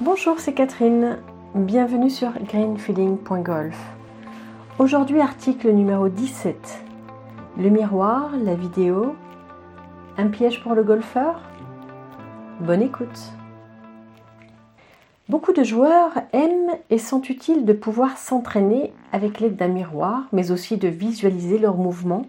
[0.00, 1.18] Bonjour, c'est Catherine.
[1.54, 3.78] Bienvenue sur greenfeeling.golf.
[4.80, 6.82] Aujourd'hui, article numéro 17.
[7.56, 9.14] Le miroir, la vidéo,
[10.18, 11.40] un piège pour le golfeur
[12.58, 13.20] Bonne écoute.
[15.28, 20.50] Beaucoup de joueurs aiment et sont utiles de pouvoir s'entraîner avec l'aide d'un miroir, mais
[20.50, 22.26] aussi de visualiser leurs mouvements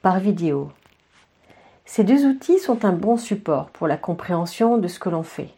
[0.00, 0.70] par vidéo.
[1.84, 5.50] Ces deux outils sont un bon support pour la compréhension de ce que l'on fait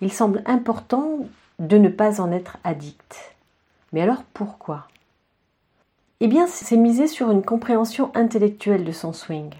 [0.00, 1.18] il semble important
[1.58, 3.34] de ne pas en être addict.
[3.92, 4.86] Mais alors pourquoi?
[6.20, 9.54] Eh bien, c'est miser sur une compréhension intellectuelle de son swing.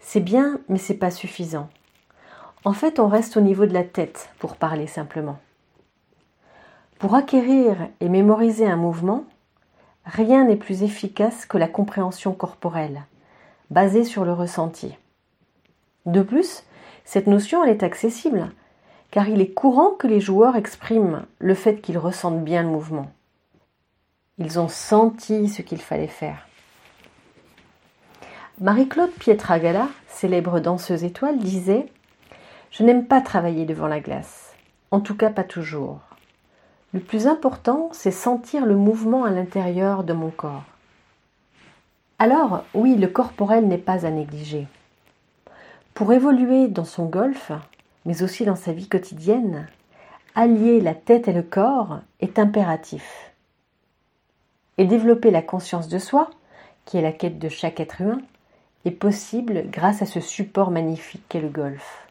[0.00, 1.68] C'est bien, mais c'est pas suffisant.
[2.64, 5.38] En fait, on reste au niveau de la tête, pour parler simplement.
[6.98, 9.24] Pour acquérir et mémoriser un mouvement,
[10.04, 13.02] rien n'est plus efficace que la compréhension corporelle,
[13.70, 14.96] basée sur le ressenti.
[16.06, 16.64] De plus,
[17.04, 18.50] cette notion elle est accessible
[19.14, 23.12] car il est courant que les joueurs expriment le fait qu'ils ressentent bien le mouvement.
[24.38, 26.48] Ils ont senti ce qu'il fallait faire.
[28.60, 31.86] Marie-Claude Pietragala, célèbre danseuse étoile, disait
[32.72, 34.52] Je n'aime pas travailler devant la glace,
[34.90, 36.00] en tout cas pas toujours.
[36.92, 40.64] Le plus important, c'est sentir le mouvement à l'intérieur de mon corps.
[42.18, 44.66] Alors, oui, le corporel n'est pas à négliger.
[45.94, 47.52] Pour évoluer dans son golf,
[48.04, 49.66] mais aussi dans sa vie quotidienne,
[50.34, 53.32] allier la tête et le corps est impératif.
[54.78, 56.30] Et développer la conscience de soi,
[56.84, 58.20] qui est la quête de chaque être humain,
[58.84, 62.08] est possible grâce à ce support magnifique qu'est le golf.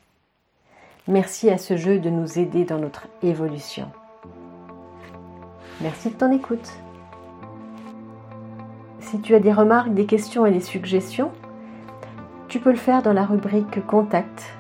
[1.07, 3.91] Merci à ce jeu de nous aider dans notre évolution.
[5.81, 6.71] Merci de ton écoute.
[9.01, 11.31] Si tu as des remarques, des questions et des suggestions,
[12.47, 14.55] tu peux le faire dans la rubrique Contact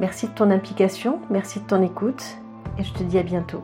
[0.00, 2.38] Merci de ton implication, merci de ton écoute
[2.78, 3.62] et je te dis à bientôt.